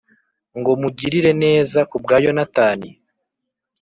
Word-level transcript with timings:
ngo 0.59 0.71
mugirire 0.81 1.31
neza 1.43 1.79
ku 1.89 1.95
bwa 2.03 2.15
Yonatani? 2.25 2.89